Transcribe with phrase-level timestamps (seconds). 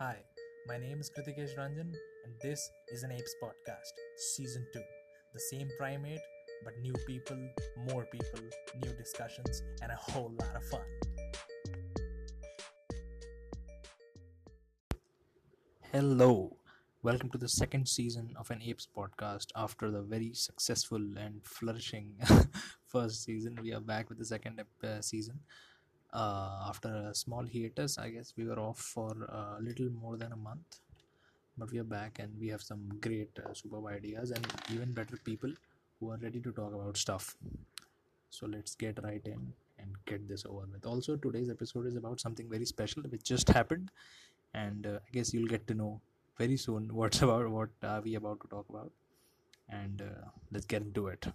[0.00, 0.16] Hi,
[0.66, 1.92] my name is Kritikesh Ranjan,
[2.24, 3.92] and this is an Apes Podcast,
[4.34, 4.80] Season 2.
[5.34, 6.22] The same primate,
[6.64, 7.36] but new people,
[7.92, 8.40] more people,
[8.82, 10.80] new discussions, and a whole lot of fun.
[15.92, 16.56] Hello,
[17.02, 19.48] welcome to the second season of an Apes Podcast.
[19.54, 22.14] After the very successful and flourishing
[22.86, 25.40] first season, we are back with the second uh, season
[26.12, 30.32] uh, after a small hiatus i guess we were off for a little more than
[30.32, 30.80] a month.
[31.58, 35.16] But we are back and we have some great uh, superb ideas and even better
[35.24, 35.52] people
[36.00, 37.36] who are ready to talk about stuff.
[38.30, 40.86] So let's get right in and get this over with.
[40.86, 43.90] Also today's episode is about something very special which just happened.
[44.54, 46.00] And uh, i guess you'll get to know
[46.38, 48.92] very soon what's about what are we about to talk about.
[49.68, 51.26] And uh, let's get into it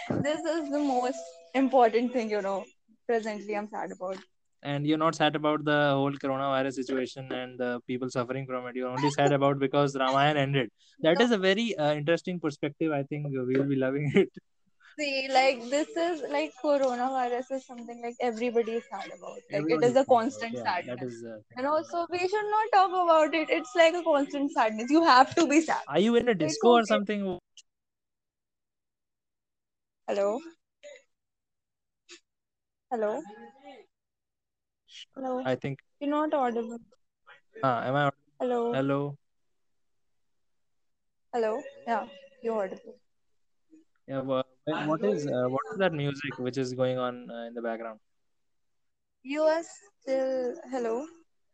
[0.10, 1.20] this is the most
[1.54, 2.66] important thing, you know.
[3.08, 4.18] Presently, I'm sad about.
[4.72, 8.76] and you're not sad about the whole coronavirus situation and the people suffering from it.
[8.80, 10.72] You're only sad about because Ramayana ended.
[11.02, 12.92] That is a very uh, interesting perspective.
[12.92, 14.32] I think we'll be loving it.
[14.98, 19.40] See, like this is like coronavirus is something like everybody is sad about.
[19.52, 21.00] Like Everybody it is a sad about- constant yeah, sadness.
[21.00, 21.24] That is.
[21.32, 23.50] Uh, And also, we should not talk about it.
[23.50, 24.90] It's like a constant sadness.
[24.90, 25.84] You have to be sad.
[25.88, 27.26] are you in a disco or something?
[30.08, 30.40] Hello.
[32.92, 33.12] Hello.
[35.16, 35.42] Hello.
[35.46, 35.80] I think.
[36.00, 36.80] You're not audible.
[37.64, 38.10] Uh, am I?
[38.40, 38.60] Hello.
[38.74, 39.00] Hello.
[41.34, 41.54] Hello.
[41.86, 42.06] Yeah,
[42.42, 42.96] you're audible.
[44.08, 44.22] Yeah.
[44.22, 44.45] when-
[44.91, 48.01] what is uh, what is that music which is going on uh, in the background?
[49.23, 51.07] You are still hello.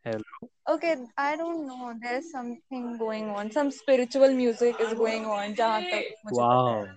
[0.03, 0.49] Hello.
[0.69, 1.93] Okay, I don't know.
[2.01, 3.51] There's something going on.
[3.51, 5.55] Some spiritual music is going on.
[5.55, 6.85] जहाँ तक मुझे पता Wow.
[6.85, 6.95] है.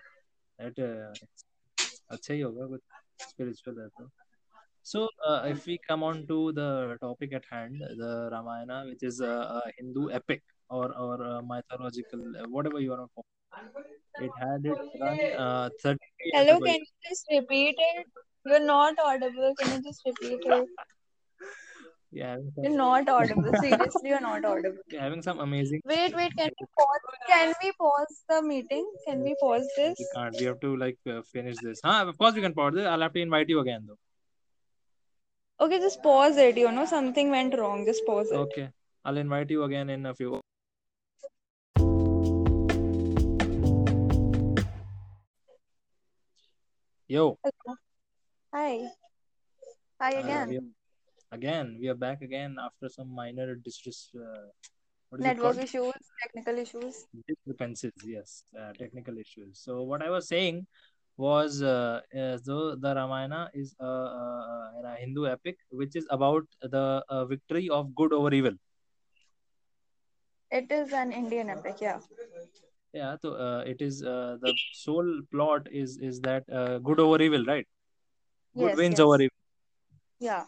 [0.61, 1.15] That uh,
[2.11, 2.81] अच्छा ही होगा कुछ
[3.29, 4.09] spiritual है तो.
[4.83, 9.21] So, uh, if we come on to the topic at hand, the Ramayana, which is
[9.21, 13.27] a, a Hindu epic or or a mythological, uh, whatever you want to call
[14.20, 16.00] it, had its run uh, 30
[16.34, 18.08] Hello, can you just repeat it?
[18.46, 19.54] You're not audible.
[19.60, 20.68] Can you just repeat it?
[22.12, 23.52] Yeah, You're not audible.
[23.60, 24.78] Seriously, you're not audible.
[24.98, 25.82] having some amazing.
[25.84, 26.32] Wait, wait.
[26.38, 27.02] Can we pause?
[27.28, 28.90] Can we pause the meeting?
[29.06, 29.98] Can we pause this?
[30.00, 30.36] We can't.
[30.40, 31.82] We have to like uh, finish this.
[31.84, 32.06] Huh?
[32.08, 32.86] Of course, we can pause this.
[32.86, 33.98] I'll have to invite you again, though.
[35.66, 36.58] Okay, just pause it.
[36.58, 37.86] You know, something went wrong.
[37.86, 38.36] Just pause it.
[38.36, 38.70] Okay,
[39.04, 40.40] I'll invite you again in a few.
[47.08, 47.78] Yo, Hello.
[48.52, 48.90] Hi.
[50.02, 50.50] Hi uh, again.
[50.50, 50.70] we are,
[51.38, 54.10] again we are back again after some minor distress.
[54.16, 54.50] Uh,
[55.10, 55.94] what is it Network issues,
[56.24, 57.06] technical issues.
[57.28, 57.92] Discrepancies.
[58.04, 59.60] Yes, uh, technical issues.
[59.62, 60.66] So what I was saying
[61.16, 66.48] was, uh, uh, though the Ramayana is a, a, a Hindu epic, which is about
[66.60, 68.54] the uh, victory of good over evil.
[70.50, 72.00] It is an Indian epic, yeah.
[72.96, 77.22] Yeah, so uh, it is uh, the sole plot is is that uh, good over
[77.22, 77.68] evil, right?
[78.58, 79.06] Good Yes, wins yes.
[79.06, 79.38] over evil.
[80.20, 80.44] Yeah.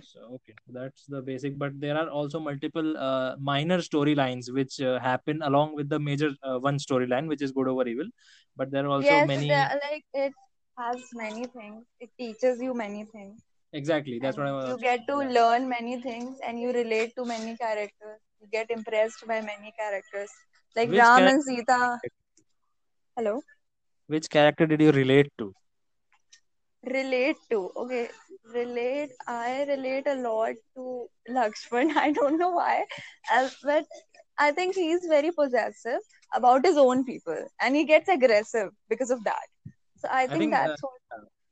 [0.00, 1.56] So okay, that's the basic.
[1.56, 6.32] But there are also multiple uh, minor storylines which uh, happen along with the major
[6.42, 8.12] uh, one storyline, which is good over evil.
[8.54, 9.48] But there are also Yes, many.
[9.48, 10.34] the- like it
[10.76, 11.86] has many things.
[12.00, 13.40] It teaches you many things.
[13.72, 14.68] Exactly, that's what I was.
[14.68, 15.40] you get to yeah.
[15.40, 18.20] learn many things and you relate to many characters.
[18.52, 20.30] Get impressed by many characters.
[20.76, 21.98] Like Which Ram and Sita.
[23.16, 23.40] Hello?
[24.06, 25.54] Which character did you relate to?
[26.84, 27.70] Relate to.
[27.76, 28.08] Okay.
[28.54, 29.10] Relate.
[29.26, 31.96] I relate a lot to Lakshman.
[31.96, 32.84] I don't know why.
[33.32, 33.86] Uh, but
[34.38, 36.00] I think he's very possessive
[36.34, 37.38] about his own people.
[37.60, 39.46] And he gets aggressive because of that.
[39.96, 41.00] So I think, think, uh, that's what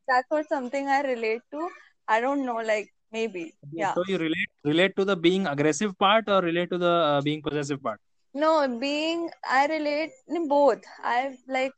[0.09, 1.69] that's what something I relate to.
[2.09, 3.55] I don't know, like maybe.
[3.71, 3.95] Yeah.
[3.95, 7.43] So you relate relate to the being aggressive part or relate to the uh, being
[7.43, 8.01] possessive part?
[8.35, 10.83] No, being I relate in both.
[11.03, 11.73] I like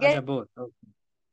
[0.00, 0.48] get Acha, both.
[0.58, 0.72] Okay.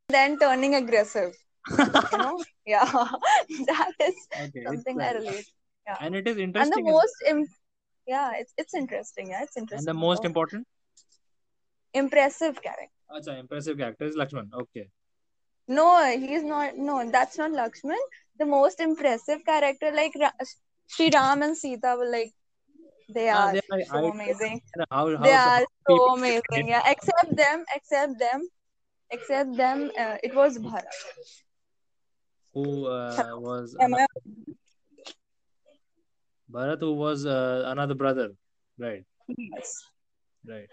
[0.09, 1.33] then turning aggressive.
[1.77, 2.43] You know?
[2.65, 2.85] yeah.
[3.67, 4.63] that is okay.
[4.65, 5.45] something I relate.
[5.87, 5.97] Yeah.
[6.01, 7.47] And it is interesting And the most Im-
[8.07, 9.31] yeah, it's it's interesting.
[9.31, 10.67] Yeah, it's interesting and the most Oh, important.
[11.93, 12.91] impressive character.
[13.11, 14.51] Acha, impressive character is Lakshman.
[14.53, 14.89] Okay.
[15.67, 18.05] No, he's not no, that's not Lakshman.
[18.39, 20.31] The most impressive character, like Ra-
[20.87, 22.33] Sri Ram and Sita were like
[23.09, 24.13] they Ah, are they are so ideal.
[24.13, 24.61] amazing.
[24.91, 26.67] How, how They are so amazing.
[26.69, 26.83] Yeah.
[26.85, 28.47] Except them, except them,
[29.11, 30.85] except them, uh, it was Bharat.
[32.53, 33.87] who uh, was I
[36.51, 38.31] Bharat, who was uh, another brother,
[38.77, 39.03] right?
[39.37, 39.83] Yes.
[40.47, 40.69] Right.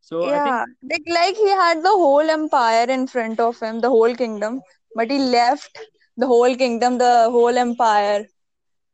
[0.00, 3.88] So I yeah, like, like he had the whole empire in front of him, the
[3.90, 4.60] whole kingdom,
[4.94, 5.78] but he left
[6.16, 8.26] the whole kingdom, the whole empire,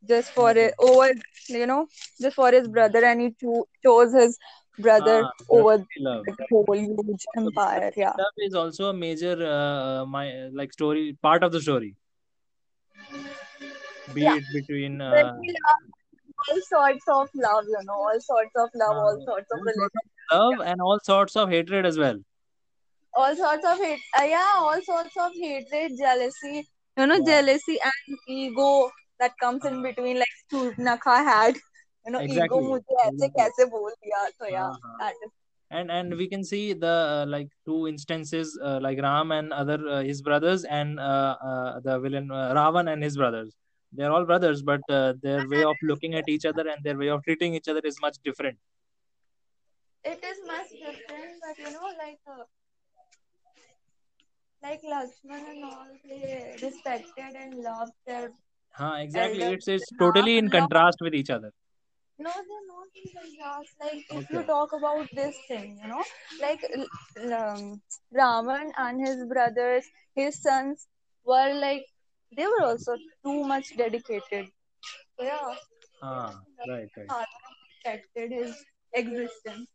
[0.09, 1.11] just for it over,
[1.49, 1.87] you know,
[2.21, 4.39] just for his brother, and he cho- chose his
[4.79, 6.25] brother Ah, over love.
[6.27, 7.93] the whole huge empire.
[7.97, 11.97] Yeah, love is also a major uh, my like story part of the story.
[14.15, 14.37] Be Yeah.
[14.37, 15.33] it between uh,
[16.51, 19.65] all sorts of love, you know, all sorts of love, all uh, sorts of all
[19.65, 19.91] religion.
[20.33, 22.19] love and all sorts of hatred as well.
[23.21, 26.59] all sorts of hate uh, yeah all sorts of hatred jealousy
[26.99, 27.25] you know, yeah.
[27.25, 28.91] jealousy and ego
[29.21, 31.57] that comes in between, like Surpnakha had.
[32.07, 32.45] You know, exactly.
[32.45, 32.61] ego
[34.71, 35.11] uh-huh.
[35.71, 39.79] and and we can see the uh, like two instances uh, like ram and other
[39.89, 43.55] uh, his brothers and uh, uh, the villain uh, ravan and his brothers
[43.93, 47.23] they're all brothers but their way of looking at each other and their way of
[47.25, 48.59] treating each other is much different
[50.05, 52.19] it is much different but you know like
[54.63, 58.31] like Lakshman and all they respected and loved their
[58.73, 61.53] huh, exactly Elder it's it's totally in contrast with each other
[62.19, 63.75] No, they're not in contrast.
[63.81, 64.35] Like if Okay.
[64.35, 66.05] you talk about this thing, you know,
[66.41, 66.61] like
[67.41, 67.81] um,
[68.15, 69.85] Ravan and his brothers,
[70.15, 70.87] his sons
[71.25, 71.87] were like
[72.37, 74.49] they were also too much dedicated.
[75.21, 75.55] Yeah,
[76.03, 76.35] ah,
[76.67, 77.13] right right
[77.85, 79.69] respected his existence.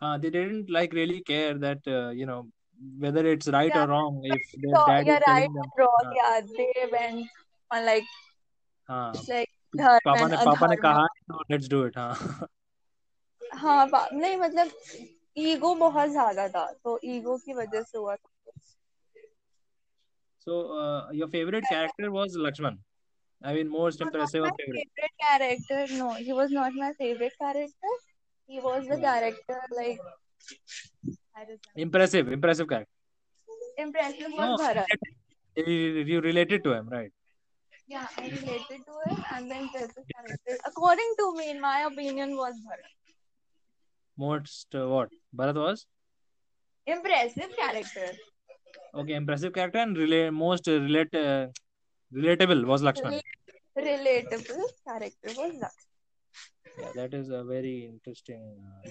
[0.00, 2.48] uh, they didn't like really care that uh, you know
[2.99, 5.63] whether it's right Yeah, or wrong if their So dad yeah, is right telling them
[5.63, 6.05] and wrong.
[6.05, 7.27] uh, Yeah, they went
[7.71, 8.03] on like
[8.89, 10.81] हाँ it's like dharma पापा and ने पापा ने adharma.
[10.81, 12.47] कहा है तो let's do it हाँ
[13.53, 14.71] हाँ पा- नहीं मतलब
[15.37, 18.29] ईगो बहुत ज्यादा था तो ईगो की वजह से हुआ था
[20.47, 22.75] So, uh, your favorite character was Lakshman.
[23.43, 24.89] I mean, most was not impressive my or favorite.
[24.97, 25.93] favorite character.
[25.95, 27.93] No, he was not my favorite character.
[28.49, 29.19] He was the Yeah.
[29.19, 31.18] character like I don't know.
[31.76, 32.90] Impressive, impressive character.
[33.78, 34.86] Impressive No, was Bharat.
[35.56, 37.12] You, related to him, right?
[37.88, 42.36] Yeah, I related to him and the impressive character, according to me, in my opinion,
[42.36, 42.92] was Bharat.
[44.16, 45.08] Most uh, what?
[45.34, 45.86] Bharat was
[46.86, 48.12] Impressive character.
[48.94, 51.46] okay, impressive character and relate most uh, relate uh,
[52.14, 53.20] relatable was Lakshman.
[53.76, 55.86] Rel- relatable character was Lakshman.
[56.78, 58.56] Yeah, that is a very interesting.
[58.64, 58.90] Uh,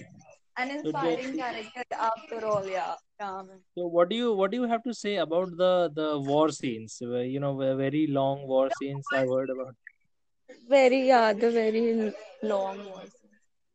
[0.56, 2.94] An inspiring character after all, yeah.
[3.20, 3.48] Ram.
[3.74, 6.98] so, what do you what do you have to say about the the war scenes?
[7.00, 9.74] You know, very long war scenes I've heard about.
[10.68, 13.10] Very, yeah, the very long was.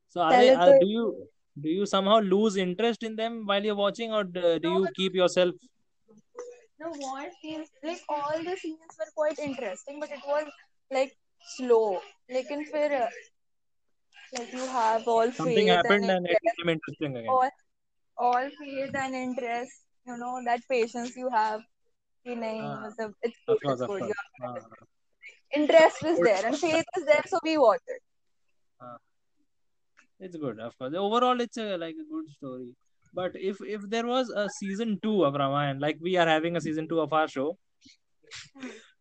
[0.10, 1.28] So, are they, are, do you
[1.60, 5.16] do you somehow lose interest in them while you're watching, or do, do you keep
[5.16, 5.56] yourself?
[6.80, 10.46] No, war scenes, like all the scenes were quite interesting, but it was
[10.92, 11.16] like
[11.56, 12.02] slow.
[12.30, 13.08] Like in फिर,
[14.37, 17.31] like you have all Something faith happened and and it interest, became interesting again.
[17.31, 17.51] all,
[18.17, 19.73] all faith and interest,
[20.07, 21.61] you know, that patience you have.
[22.27, 24.01] कि नहीं, Ah, मतलब, it's Of good, course, it's of good.
[24.01, 24.11] course.
[24.11, 24.87] You have Ah,
[25.59, 26.27] interest is Good.
[26.27, 28.03] there and faith is there, so we watch it.
[28.81, 28.97] ah.
[30.19, 30.95] It's good, of course.
[30.95, 32.69] Overall, it's a like a good story.
[33.15, 36.61] But if if there was a season two of Ramayan, like we are having a
[36.61, 37.59] season two of our show,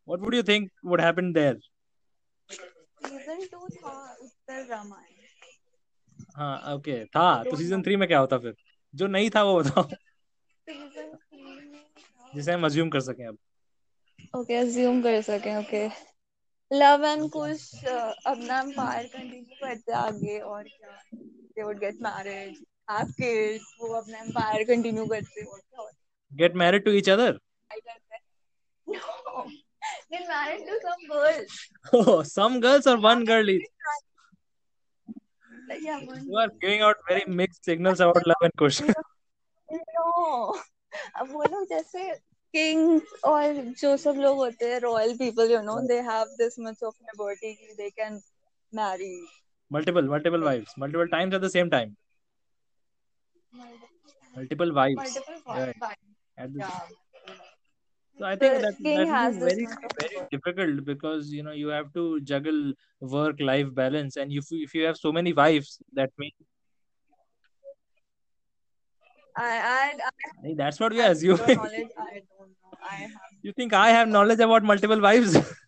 [0.06, 1.58] what would you think would happen there?
[2.50, 5.13] Season two था उत्तर रामायण.
[6.37, 8.55] हाँ okay था तो season three में क्या होता फिर?
[8.95, 9.89] जो नहीं था वो बताओ।
[12.35, 13.39] जिसे हम अज्यूम कर सकें अब।
[14.37, 15.87] ओके अज्यूम कर सकें ओके
[16.71, 20.99] लव एंड कुश अपना एम्पायर कंटिन्यू करते आगे और क्या?
[21.15, 22.57] They would get married
[22.91, 25.89] have kids वो अपना एम्पायर कंटिन्यू करते और क्या
[26.33, 27.39] get married to each other
[28.87, 29.47] no
[30.13, 30.67] get married.
[30.67, 33.65] To some girl some girls or one girl each?
[35.82, 38.82] yeah one you are giving out very mixed signals about love and kush
[39.70, 40.54] no
[41.16, 42.04] अब वो लोग जैसे
[42.54, 46.84] Kings और जो सब लोग होते हैं royal people you know they have this much
[46.84, 48.22] of liberty कि they can
[48.74, 49.14] marry
[49.72, 51.92] multiple multiple wives multiple times at the same time
[54.38, 55.38] multiple wives multiple
[56.40, 56.80] Yeah.
[58.19, 59.67] So I think The that that has very
[59.99, 64.63] very difficult because you know you have to juggle work life balance and if you,
[64.63, 66.33] if you have so many wives that means
[69.37, 69.99] I I,
[70.43, 71.57] Hey, that's what we I are assuming.
[71.57, 71.91] knowledge.
[71.99, 72.79] I don't know.
[72.91, 73.11] I have.
[73.43, 75.37] You think I have knowledge about multiple wives?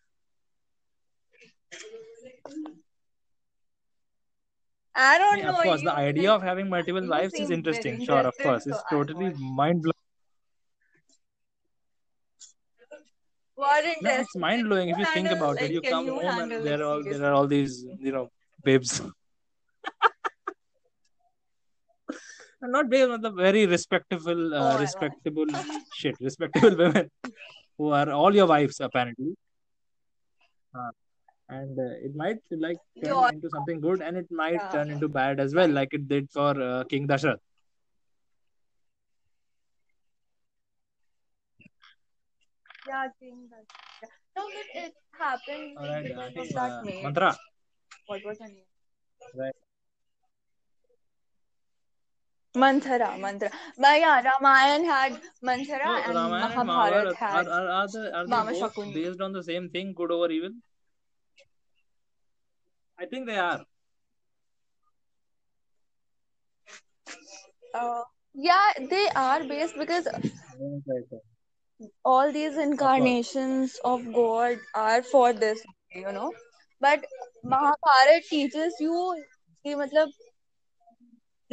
[4.94, 5.56] I don't Yeah, know.
[5.58, 8.02] of course, the idea of having multiple wives is interesting.
[8.04, 10.05] Sure, of course, it's so totally mind blowing.
[13.56, 15.70] What No, it's mind blowing if you think handle- about it.
[15.72, 18.28] You come you home and there are all there are all these you know
[18.62, 19.00] babes.
[22.62, 24.80] Not babes, but the very respectable, Oh uh, God.
[24.80, 25.46] respectable
[25.92, 27.10] shit, respectable women
[27.78, 29.34] who are all your wives apparently.
[30.75, 30.90] Uh,
[31.48, 34.70] and uh, it might like turn into something good, and it might Yeah.
[34.76, 37.38] turn into bad as well, like it did for uh, King Dashrath.
[42.86, 43.64] Yeah, that.
[44.02, 44.08] Yeah.
[44.36, 47.02] No, but it happened right, of that uh, maid.
[47.02, 47.36] Mantra.
[48.06, 48.64] What was her name?
[49.34, 49.52] Right.
[52.56, 53.50] Manthara, Manthara.
[53.76, 57.48] But yeah, Ramayan had Manthara So and and Mahabharat Mahabharata had.
[57.48, 58.94] are, are, are, the, are they Mama both Shakuni.
[58.94, 60.50] based on the same thing, good over evil?
[62.98, 63.60] I think they are.
[67.74, 68.02] Uh,
[68.34, 70.08] yeah, they are based because
[72.05, 75.61] all these incarnations of God are for this,
[75.93, 76.31] you know.
[76.79, 77.05] But
[77.43, 79.15] Mahabharat teaches you
[79.65, 80.09] कि मतलब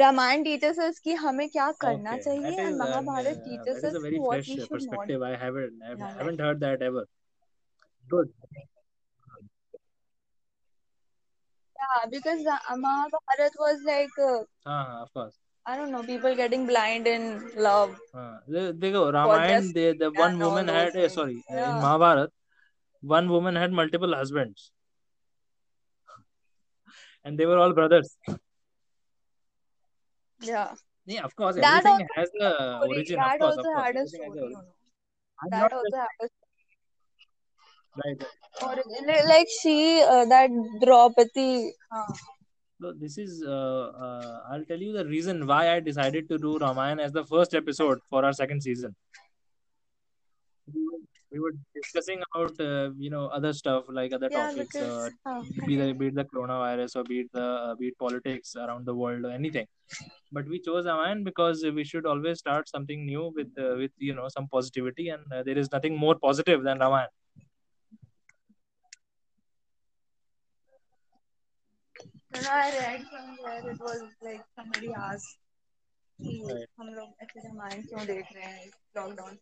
[0.00, 3.44] Ramayan teaches us कि हमें क्या करना Okay, चाहिए that and is, uh, Mahabharat uh,
[3.44, 4.75] teaches that is us a very what fresh we uh, should not.
[4.75, 5.23] perspective.
[5.23, 7.06] I haven't, I Yeah, haven't heard that ever.
[8.11, 8.32] Good.
[11.80, 15.38] Yeah, because the Mahabharat was like uh, Uh, of course.
[15.65, 17.96] I don't know, people getting blind in love.
[18.13, 19.62] Uh, they, they go For Ramayan.
[19.62, 22.29] just They, the one woman had uh, sorry uh, in Mahabharat,
[23.01, 24.72] one woman had multiple husbands,
[27.24, 28.17] and they were all brothers.
[30.41, 30.74] Yeah.
[31.05, 33.20] Yeah, of course, That everything also has a origin.
[33.20, 34.63] Of That of also course, had a everything has a story, you know.
[35.50, 36.29] That also just had a
[38.03, 38.24] right.
[39.08, 39.25] right.
[39.27, 40.50] Like she, uh, that
[40.84, 41.74] Draupadi.
[41.91, 42.13] Uh,
[42.83, 46.57] So this is, uh, uh, I'll tell you the reason why I decided to do
[46.57, 48.93] Ramayana as the first episode for our second season.
[51.31, 55.45] we were discussing about uh, you know other stuff like other Yeah, topics, uh, oh,
[55.69, 58.85] be the be it the coronavirus or be it the uh, be it politics around
[58.91, 59.67] the world or anything.
[60.31, 64.13] But we chose Ramayana because we should always start something new with uh, with you
[64.19, 67.13] know some positivity, and uh, there is nothing more positive than Ramayana.
[72.35, 75.37] you know, I read somewhere it was like somebody asked
[76.23, 76.68] कि Right.
[76.80, 78.66] हम लोग ऐसे रामायण क्यों देख रहे हैं
[78.97, 79.38] lockdown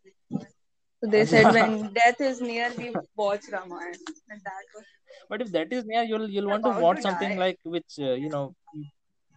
[1.02, 3.96] So they said when death is near, we watch Ramayana.
[4.30, 4.84] And that was
[5.28, 7.38] But if that is near, you'll you'll want to About watch to something die.
[7.44, 8.44] like which uh, you know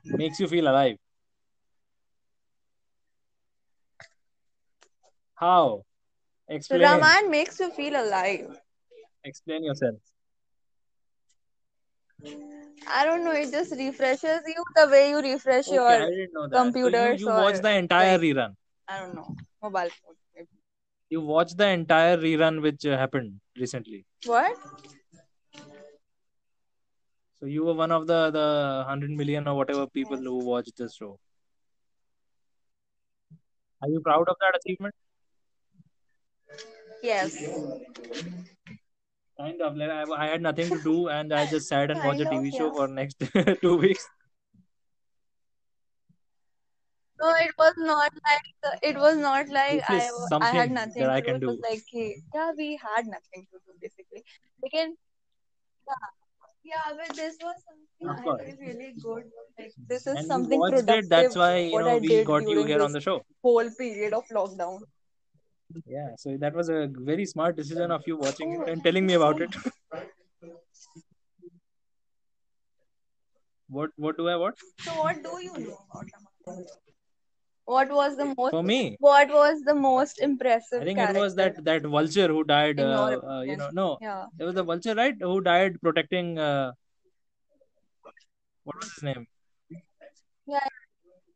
[0.06, 0.98] makes you feel alive.
[5.36, 5.84] How?
[6.48, 6.82] so Explain.
[6.82, 8.60] Ramayana makes you feel alive.
[9.24, 9.96] Explain yourself.
[12.87, 16.29] I don't know, it just refreshes you the way you refresh Okay, your that.
[16.35, 18.55] So you, computers you or watched the entire like- rerun.
[18.89, 20.17] I don't know mobile phone.
[20.37, 20.49] maybe.
[21.11, 24.05] You watched the entire rerun which uh, happened recently.
[24.27, 24.57] What?
[27.41, 30.27] So you were one of the the hundred million or whatever people Yes.
[30.27, 31.19] who watched the show.
[33.83, 34.95] Are you proud of that achievement?
[37.03, 37.37] Yes.
[39.39, 39.77] Kind of.
[39.77, 42.33] Like I, I had nothing to do and I just sat and watched a of,
[42.33, 42.73] TV show yeah.
[42.73, 43.23] for next
[43.63, 44.09] two weeks.
[47.21, 50.11] No, it was not like it was not like I
[50.41, 51.27] I had nothing that to I do.
[51.27, 51.63] can was do.
[51.63, 54.25] like hey, yeah, we had nothing to do basically.
[54.65, 54.97] Again,
[55.89, 56.09] yeah,
[56.65, 59.25] yeah, but this was something I really good.
[59.59, 61.05] Like this is And something productive.
[61.05, 61.09] it.
[61.09, 63.23] That's why you know we got you here on the show.
[63.43, 64.81] whole period of lockdown.
[65.87, 66.11] Yeah.
[66.17, 69.15] So that was a very smart decision of you watching Oh, it and telling me
[69.15, 69.55] about it.
[73.69, 74.59] What what do I what?
[74.85, 76.09] So what do you know about?
[77.65, 81.21] What was the most For me, what was the most impressive I think character it
[81.21, 82.79] was that that vulture who died.
[82.79, 84.27] Uh, uh, you know, no, Yeah.
[84.39, 85.15] it was the vulture, right?
[85.21, 86.39] Who died protecting.
[86.39, 86.73] Uh,
[88.65, 89.27] what was his name?
[90.47, 90.69] Yeah.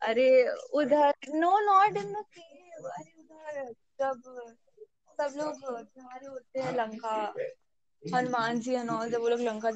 [0.02, 4.22] अरे उधर no not in the cave अरे उधर जब
[5.22, 7.34] सब लोग जा होते हैं लंका
[9.20, 9.70] वो लोग Lanka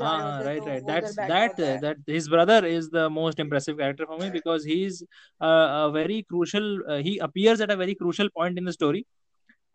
[5.85, 9.05] very crucial he appears at a very crucial point in the story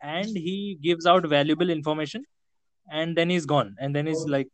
[0.02, 2.24] and he gives out valuable information,
[2.90, 4.48] and then he's gone, and then he's like,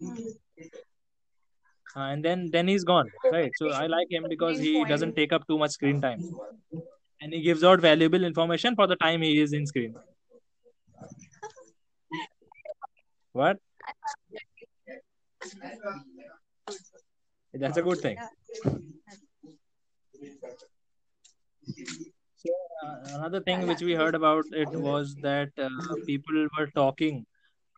[1.96, 3.11] uh, and then then he's gone.
[3.31, 3.52] Right.
[3.57, 6.22] So I like him because he doesn't take up too much screen time,
[7.20, 9.94] and he gives out valuable information for the time he is in screen.
[13.33, 13.59] What?
[17.55, 18.16] That's a good thing.
[22.83, 25.68] So uh, another thing which we heard about it was that uh,
[26.07, 27.25] people were talking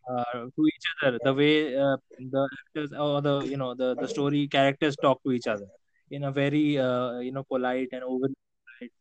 [0.09, 4.07] uh, to each other the way uh, the actors or the you know the the
[4.07, 5.67] story characters talk to each other
[6.09, 8.91] in a very uh, you know polite and over polite.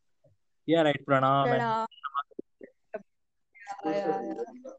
[0.67, 1.01] Yeah, right.
[1.07, 1.87] Pranam and Pranam.
[3.85, 4.73] Yeah, yeah, yeah.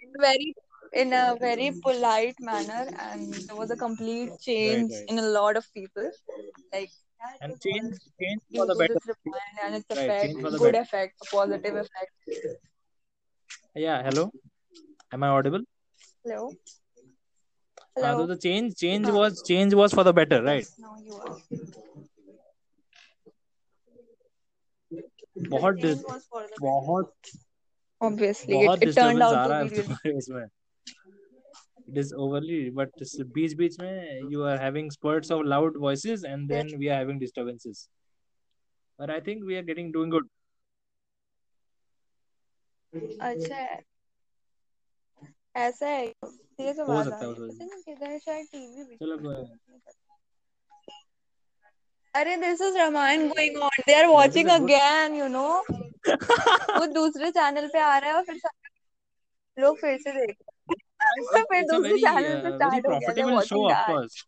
[0.00, 0.54] In very
[0.92, 5.04] in a very polite manner and there was a complete change right.
[5.08, 6.10] in a lot of people
[6.72, 7.01] like yeah, it
[7.41, 8.93] and was change all change due for the to better.
[8.95, 10.81] this Ramayana and its Right, effect change for the good better.
[10.89, 12.11] effect a positive effect
[13.75, 14.03] Yeah.
[14.03, 14.31] Hello.
[15.11, 15.63] Am I audible?
[16.23, 16.39] hello
[17.97, 19.13] Uh, hello so the change change Huh.
[19.19, 20.65] was change was for the better, right?
[20.65, 21.37] Yes, now you are
[25.49, 26.61] बहुत The change was for the better.
[26.61, 27.11] बहुत
[28.01, 29.81] obviously बहुत it, it turned disturbance out uh to रहा be
[31.92, 33.02] it is overly but
[33.38, 37.18] बीच बीच में you are having spurts of loud voices and then we are having
[37.24, 37.82] disturbances
[38.98, 40.30] but I think we are getting doing good
[43.20, 43.80] अच्छा है
[45.56, 49.16] ऐसा है तेज हो आवाज़ आ सकता है है हो किधर शायद टीवी भी चलो
[52.14, 55.46] अरे this is Ramayana going on they are watching again you know
[56.08, 58.40] वो दूसरे चैनल पे आ रहा है और फिर
[59.56, 60.61] लोग फिर से देख रहे हैं।
[61.32, 63.80] so Firdousi channel uh, very profitable show, that.
[63.80, 64.24] of course.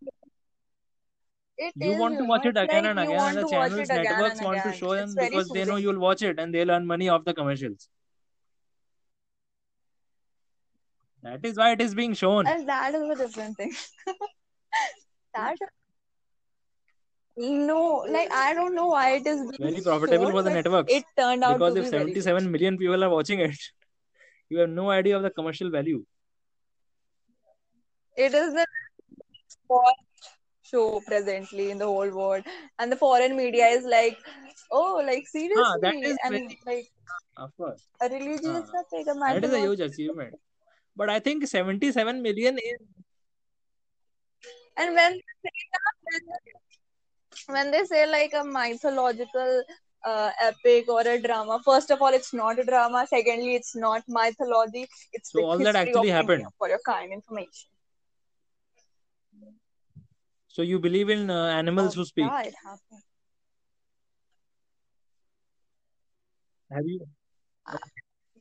[0.00, 0.08] You?
[1.58, 4.42] It you is, want to watch it again like and again, and the channels, networks
[4.42, 7.24] want to show them because they know you'll watch it and they'll earn money off
[7.24, 7.88] the commercials.
[11.22, 12.46] That is why it is being shown.
[12.46, 13.72] And that is a different thing.
[15.34, 15.56] that
[17.36, 21.44] no like I don't know why it is very profitable for the network it turned
[21.44, 23.56] out because if be very good 77 million people are watching it
[24.48, 26.04] You have no idea of the commercial value.
[28.16, 28.66] It is the
[29.68, 30.30] watched
[30.62, 32.44] show presently in the whole world,
[32.78, 34.18] and the foreign media is like,
[34.70, 36.86] oh, like Ah, seriously, that is and very, like
[37.36, 37.82] of course.
[38.00, 40.34] a religious Ah, a that is a huge achievement.
[40.94, 42.78] But I think 77 million is
[44.76, 46.60] And when they say that,
[47.48, 49.62] when they say like a mythological
[50.04, 53.06] uh, epic or a drama, first of all, it's not a drama.
[53.08, 54.86] Secondly, it's not mythology.
[55.12, 56.42] It's so all that actually happened.
[56.42, 57.68] India for your kind information.
[60.48, 62.24] So you believe in uh, animals Oh, who speak.
[62.24, 63.02] yeah, it happened.
[66.72, 67.06] Have you?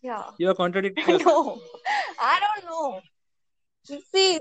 [0.02, 0.24] Yeah.
[0.38, 1.20] You are contradicting.
[1.26, 1.60] No,
[2.20, 3.02] I don't know.
[4.14, 4.40] See,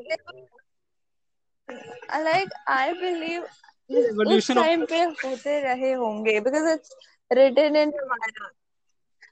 [2.11, 3.43] I like I believe
[3.90, 6.96] उस Evolution of time पे होते रहे होंगे because it's
[7.40, 8.52] written in Ramayana.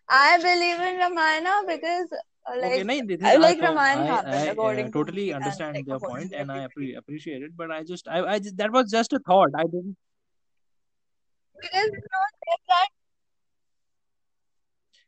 [0.10, 3.66] I believe in Ramayana because uh, okay, like nahin, this is I I like so
[3.66, 6.32] Ramayana I happened I uh, according to totally me and understand like your according point
[6.32, 6.94] to and I everybody.
[6.94, 9.50] appre- appreciate it, but I just I, I just, that was just a thought.
[9.56, 9.98] I didn't.
[11.62, 12.96] Because you know there's that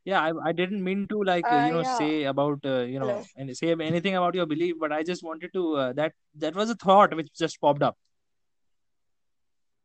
[0.04, 1.96] Yeah, I, I didn't mean to like uh, uh you know yeah.
[1.96, 3.24] say about uh, you know Hello.
[3.36, 6.70] and say anything about your belief, but I just wanted to uh, that that was
[6.70, 7.96] a thought which just popped up.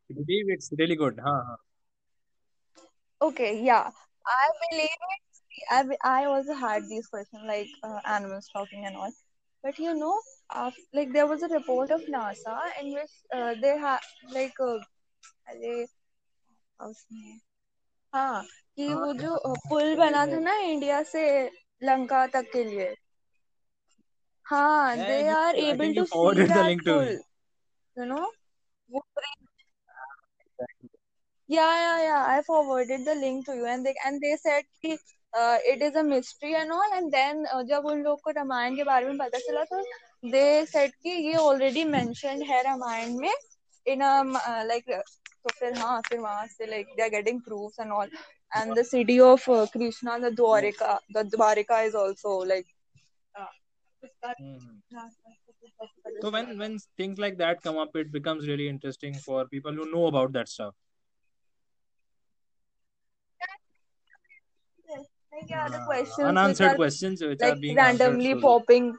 [0.09, 1.43] You believe it's really good, huh?
[1.47, 1.57] huh.
[3.21, 3.89] Okay, yeah.
[4.25, 5.21] I believe it.
[5.31, 9.11] See, I be- I also had these questions like uh, animals talking and all,
[9.63, 13.77] but you know, uh, like there was a report of NASA in which uh, they
[13.77, 13.99] had
[14.33, 14.77] like uh,
[15.49, 15.85] अरे
[16.87, 17.39] उसमें
[18.13, 18.43] हाँ
[18.77, 20.43] कि हाँ, वो yeah, जो uh, yeah, pull that is बना था there.
[20.43, 21.25] ना इंडिया से
[21.83, 22.93] लंका तक के लिए
[24.45, 26.17] हाँ Yeah, they you, are I able think you to see
[31.49, 32.25] Yeah, yeah, yeah.
[32.27, 34.97] I forwarded the link to you, and they and they said कि
[35.37, 36.93] uh, it is a mystery and all.
[36.93, 39.83] And then uh, जब उन लोग को रामायण के बारे में पता चला तो
[40.31, 43.33] they said कि ये already mentioned है रामायण में
[43.85, 47.77] in a uh, like तो फिर हाँ फिर वहां से like they are getting proofs
[47.79, 48.07] and all.
[48.55, 50.35] And the city of uh, Krishna, the Yeah.
[50.39, 52.65] Dwarika, the Dwarika is also like.
[53.35, 53.51] Uh,
[54.03, 54.81] उसका- Mhm.
[54.95, 55.09] हाँ,
[56.21, 59.85] So when when things like that come up, it becomes really interesting for people who
[59.91, 60.73] know about that stuff.
[65.40, 68.92] Like yeah, the Uh, questions which unanswered are questions which are being randomly popping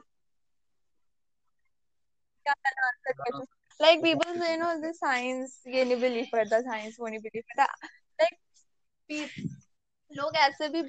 [2.46, 3.48] Yeah, unanswered Uh, questions.
[3.80, 7.44] Like people say, you know, the science ये नहीं believe करता science वो नहीं believe
[7.52, 7.66] करता
[8.20, 8.38] like
[10.10, 10.82] लोग ऐसे भी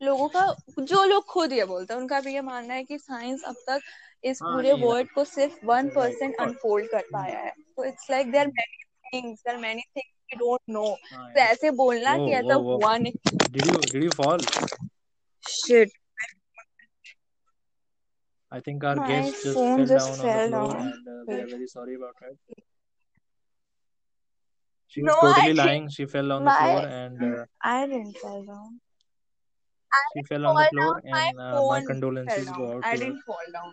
[0.00, 0.44] लोगों का
[0.80, 3.82] जो लोग खुद ये बोलते हैं उनका भी ये मानना है कि साइंस अब तक
[4.24, 7.12] इस हाँ पूरे वर्ड को सिर्फ़ वन परसेंट अनफोल्ड कर Hmm.
[7.12, 11.29] पाया है तो it's like there many things there many things we don't know हाँ
[11.33, 11.51] तो yes.
[11.51, 12.77] ऐसे बोलना Whoa कि ऐसा whoa whoa.
[12.77, 14.39] हुआ नहीं Did you did you fall?
[15.55, 15.97] Shit
[18.55, 20.87] I think our my guest just phone fell just down on the fell floor, down
[20.87, 22.33] and uh, we are very sorry about that.
[24.95, 25.85] She no was I totally didn't lying.
[25.97, 28.73] She fell on the my floor, and uh, I didn't fall down
[29.99, 30.91] I she didn't fell on the fall floor.
[30.95, 33.05] down my And uh, my phone fell condolences go down out I to her.
[33.05, 33.71] didn't fall down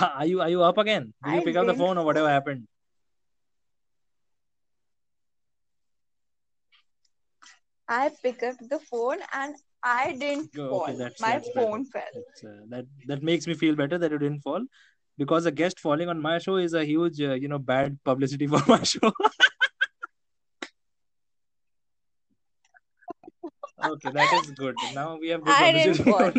[0.00, 1.12] Are you are you up again?
[1.24, 2.68] Did you I pick up the didn't phone or whatever fall happened?
[7.87, 10.81] I picked up the phone and I didn't Oh, fall.
[10.83, 11.67] okay, that's My that's better.
[11.67, 12.03] phone fell.
[12.13, 14.63] That's uh, that that makes me feel better that you didn't fall,
[15.17, 18.47] because a guest falling on my show is a huge uh, you know bad publicity
[18.55, 19.11] for my show.
[23.85, 24.75] okay, that is good.
[24.93, 26.31] Now we have good I didn't fall.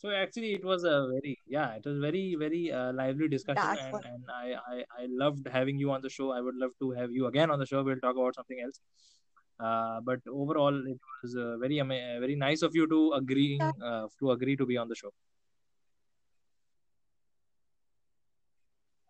[0.00, 3.92] So actually, it was a very yeah, it was very very uh, lively discussion, and
[3.92, 4.04] what.
[4.06, 6.30] and I, I I loved having you on the show.
[6.32, 7.82] I would love to have you again on the show.
[7.82, 8.80] We'll talk about something else.
[9.68, 14.06] Uh, but overall, it was uh, very ama- very nice of you to agree uh,
[14.20, 15.12] to agree to be on the show.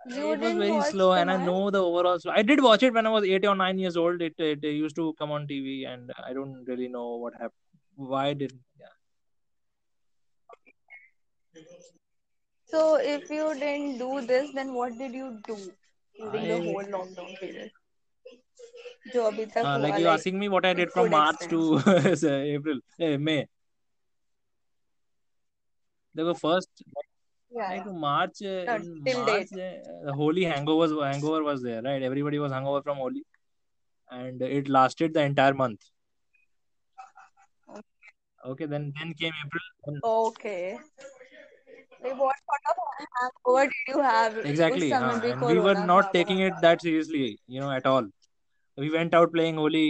[0.06, 2.18] You it was very slow, and I know the overall.
[2.40, 4.22] I did watch it when I was eight or nine years old.
[4.22, 7.52] It it, used to come on TV, and I don't really know what happened.
[8.14, 8.96] Why did yeah.
[12.64, 15.56] So if you didn't do this, then what did you do
[16.18, 16.48] during I...
[16.48, 17.70] the whole lockdown period?
[19.14, 21.78] जो अभी uh, like you like, asking me what I did from March to
[22.30, 23.46] April, eh, May.
[26.14, 26.82] were first
[27.50, 29.82] yeah, like March, uh, till March uh, date.
[30.14, 32.02] Holi hangover hangover was there, right?
[32.02, 33.24] Everybody was hungover from Holi,
[34.10, 35.80] and it lasted the entire month.
[38.44, 39.66] Okay, then then came April.
[39.86, 40.00] Then...
[40.04, 40.78] Okay.
[42.05, 42.79] Like what sort of
[43.19, 45.21] hangover did you have उस exactly, समय huh?
[45.21, 47.23] भी and we were corona not था taking बहुत it ज्यादा that seriously,
[47.55, 48.09] you know, at all.
[48.77, 49.85] We went out playing Holi.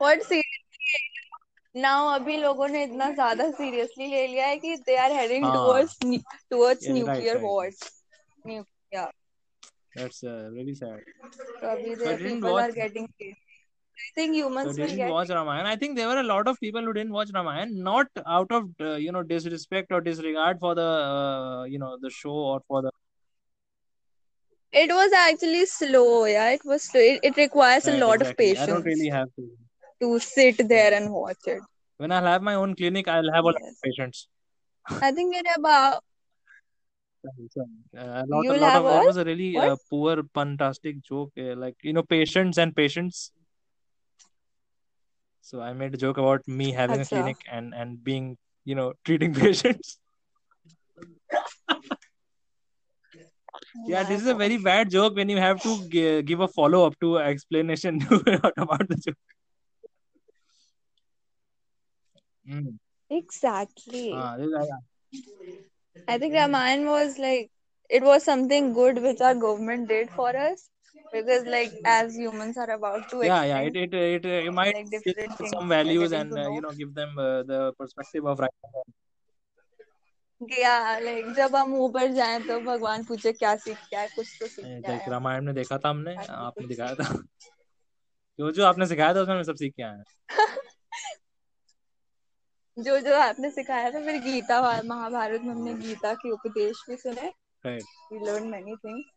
[0.00, 5.10] What seriously now अभी लोगों ने इतना ज्यादा seriously ले लिया है कि they are
[5.18, 6.22] heading हाँ। towards nu-
[6.54, 7.44] towards Yeah, right, nuclear right.
[7.44, 7.82] wars.
[8.46, 9.10] Nu- yeah.
[9.96, 11.00] That's uh, really sad.
[11.60, 13.36] So अभी So the I didn't people are watch- getting killed.
[13.97, 15.69] I think So humans will didn't get watch Ramayana.
[15.69, 18.69] I think there were a lot of people who didn't watch Ramayana, not out of
[18.79, 22.81] uh, you know disrespect or disregard for the uh, you know the show or for
[22.81, 22.91] the
[24.71, 26.49] It was actually slow, yeah.
[26.49, 26.99] It was slow.
[26.99, 28.57] It, it requires a lot exactly.
[28.57, 29.49] of I don't patience really have to.
[30.01, 31.61] to sit there and watch it.
[31.97, 34.27] When I'll have my own clinic, I'll have a lot of patients.
[35.01, 36.03] I think it about
[37.25, 37.31] uh,
[37.97, 41.31] a lot, a lot of that was a really uh, poor, fantastic joke.
[41.39, 43.31] Uh, like you know, patients and patients.
[45.45, 48.35] So I made a joke about me having a clinic and and being
[48.69, 49.99] you know treating patients.
[53.87, 56.87] Yeah, this is a very bad joke when you have to gi- give a follow
[56.87, 58.01] up to explanation
[58.57, 59.15] about the joke.
[62.49, 62.77] Mm.
[63.11, 64.09] Exactly.
[64.13, 64.35] Ah,
[66.07, 67.51] I, think Ramayana was like
[67.87, 70.69] it was something good which our government did for us
[71.13, 73.59] because like as humans are about to yeah, yeah.
[73.59, 76.93] It it it, uh, might like give things some values and uh, you know give
[76.93, 78.51] them uh, the perspective of right.
[80.41, 84.47] Yeah, like जब हम ऊपर जाएँ तो भगवान पूछे क्या सीख क्या है कुछ तो
[84.47, 87.23] सीख रामायण में देखा था हमने आपने दिखाया था
[88.39, 90.03] जो जो आपने सिखाया था उसमें सब सीख के आए
[92.77, 97.31] जो जो आपने सिखाया था फिर गीता महाभारत में हमने गीता के उपदेश भी सुने
[97.65, 99.14] right we learned many things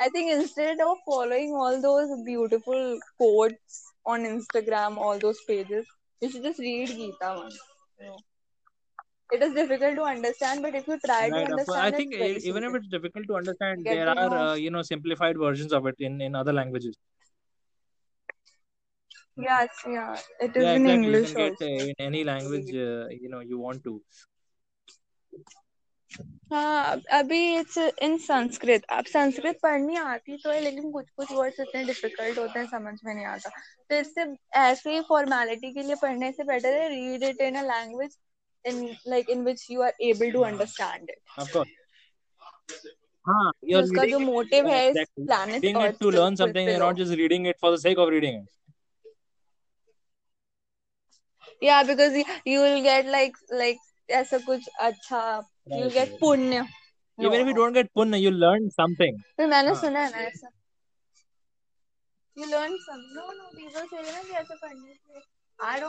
[0.00, 5.86] I think instead of following all those beautiful quotes on Instagram, all those pages,
[6.20, 7.58] you should just read Gita once.
[9.32, 11.78] It is difficult to understand, but if you try to right of course.
[11.78, 14.70] I understand, think it's even if it's difficult to understand there to are uh, you
[14.70, 16.96] know simplified versions of it in in other languages.
[19.36, 21.12] Yes, yeah, it is yeah in exactly.
[21.12, 24.02] You can get uh, in any language uh, you know you want to
[26.52, 31.60] हाँ अभी it's in Sanskrit. अब संस्कृत पढ़नी आती तो है लेकिन कुछ कुछ वर्ड्स
[31.60, 33.50] इतने डिफ़िकल्ट होते हैं समझ में नहीं आता।
[33.90, 34.24] तो इससे
[34.60, 38.16] ऐसे ही फॉर्मेलिटी के लिए पढ़ने से बेटर है read it in a language
[38.64, 41.18] in like in which you are able to understand it
[43.26, 47.18] हाँ you're उसका जो मोटिव है इस planet earth to learn something you're not just
[47.20, 48.48] reading it for the sake of reading it.
[51.62, 52.16] या because
[52.48, 55.20] you will get like like ऐसा कुछ अच्छा
[55.70, 56.64] get right punya
[57.18, 59.16] even if you don't get punna you learn something.
[59.36, 60.48] फिर मैंने सुना है ना ऐसा
[62.38, 65.20] you learn some no no people से ना कि ऐसे पढ़ने से
[65.58, 65.80] आई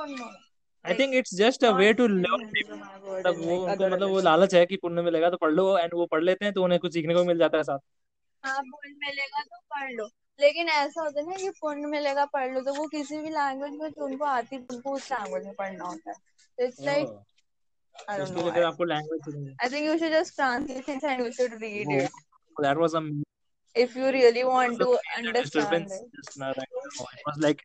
[0.85, 2.77] I think it's just a not way to in learn Hindu
[3.19, 6.05] मतलब वो उनको मतलब वो लालच है कि पुण्य मिलेगा तो पढ़ लो एंड वो
[6.05, 7.79] पढ़ लेते हैं तो उन्हें कुछ सीखने को मिल जाता है साथ।
[8.43, 12.53] हाँ पुण्य मिलेगा तो पढ़ लो। लेकिन ऐसा होता है ना कि पुण्य मिलेगा पढ़
[12.53, 15.85] लो तो वो किसी भी लैंग्वेज में जो उनको आती उनको उस लैंग्वेज में पढ़ना
[15.85, 16.15] होता है।
[16.57, 17.07] तो it's like
[18.07, 22.11] I think you should just translate it and you should read oh, it.
[22.59, 23.01] That was a.
[23.75, 26.37] If you really want to understand it.
[26.37, 26.63] Not, I.
[26.63, 27.63] It was like.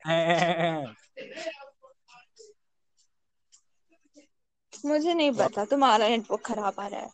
[4.85, 7.11] मुझे नहीं पता तुम्हारा network खराब आ रहा है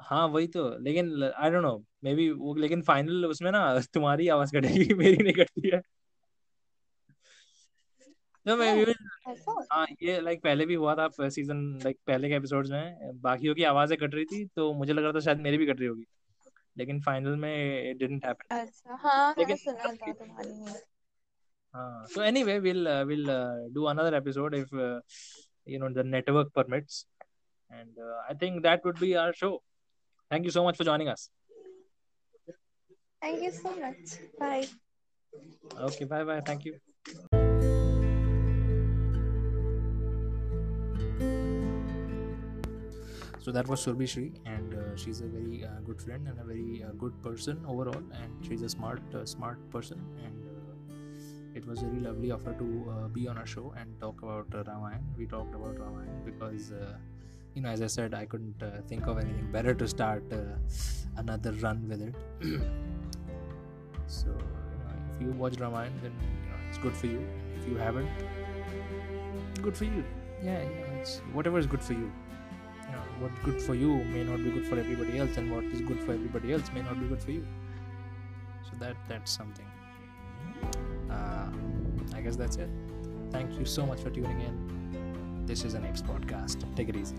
[0.00, 3.62] हाँ वही तो लेकिन I don't know maybe वो लेकिन फाइनल उसमें ना
[3.94, 5.80] तुम्हारी आवाज़ कटेगी मेरी नहीं कटती है
[8.46, 8.70] नो मैं
[9.72, 13.64] हाँ ये लाइक पहले भी हुआ था सीज़न लाइक पहले के एपिसोड्स में बाकियों की
[13.64, 16.06] आवाज़ें कट रही थी तो मुझे लग रहा था शायद मेरी भी कट रही होगी
[16.76, 20.50] लेकिन फाइनल में इट डिडंट हैपन अच्छा हाँ लेकिन सुना था तुम्हारी
[21.74, 23.26] हाँ so anyway we will will
[23.74, 24.74] do another episode if
[25.66, 27.06] you know the network permits
[27.70, 29.56] and I think that would be our show
[30.30, 31.30] thank you so much for joining us
[33.22, 34.66] thank you so much bye
[35.86, 36.78] okay bye bye thank you
[43.42, 46.44] so that was Surbhi Shree, and uh, she's a very uh, good friend and a
[46.44, 51.66] very uh, good person overall, and she's a smart, uh, smart person, and uh, it
[51.66, 54.62] was very lovely of her to uh, be on our show and talk about uh,
[54.62, 55.02] Ramayana.
[55.18, 56.72] We talked about Ramayan because,
[57.54, 60.22] you know, as I said, I couldn't think of anything better to start
[61.16, 62.14] another run with it.
[64.06, 66.12] so, you know, if you watch Ramayan, then
[66.44, 67.26] you know it's good for you.
[67.58, 68.08] If you haven't,
[69.60, 70.04] good for you.
[70.44, 72.12] Yeah, you know, it's whatever is good for you
[72.92, 75.80] know what's good for you may not be good for everybody else and what is
[75.80, 77.46] good for everybody else may not be good for you.
[78.64, 79.66] So that that's something.
[81.10, 81.50] Uh,
[82.14, 82.70] i guess that's it.
[83.30, 85.44] Thank you so much for tuning in.
[85.46, 86.64] This is an apes podcast.
[86.76, 87.16] Take it easy